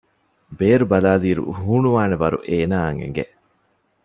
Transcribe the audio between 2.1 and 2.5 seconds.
ވަރު